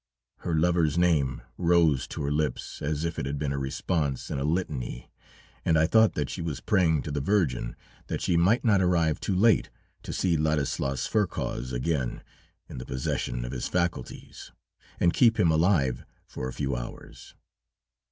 [0.37, 4.39] Her lover's name rose to her lips as if it had been a response in
[4.39, 5.11] a litany,
[5.63, 7.75] and I thought that she was praying to the Virgin
[8.07, 9.69] that she might not arrive too late
[10.01, 12.23] to see Ladislas Ferkoz again
[12.67, 14.51] in the possession of his faculties,
[14.99, 17.35] and keep him alive for a few hours.